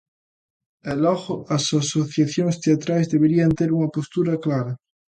[0.91, 4.73] E logo, as asociacións teatrais deberían ter unha postura clara.